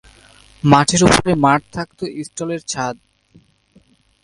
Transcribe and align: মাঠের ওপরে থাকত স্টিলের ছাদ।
মাঠের 0.63 1.01
ওপরে 1.07 1.31
থাকত 1.75 1.99
স্টিলের 2.27 2.61
ছাদ। 2.71 2.95